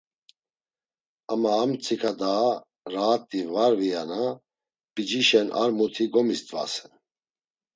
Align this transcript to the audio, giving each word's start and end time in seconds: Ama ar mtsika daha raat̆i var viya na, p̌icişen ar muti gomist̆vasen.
Ama 1.31 1.49
ar 1.61 1.67
mtsika 1.69 2.11
daha 2.19 2.49
raat̆i 2.93 3.39
var 3.53 3.73
viya 3.79 4.03
na, 4.09 4.21
p̌icişen 4.93 5.47
ar 5.61 5.69
muti 5.77 6.05
gomist̆vasen. 6.13 6.91